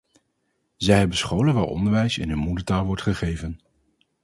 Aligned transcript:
Zij 0.75 0.97
hebben 0.97 1.17
scholen 1.17 1.53
waar 1.53 1.63
onderwijs 1.63 2.17
in 2.17 2.29
hun 2.29 2.37
moedertaal 2.37 2.85
wordt 2.85 3.01
gegeven. 3.01 3.59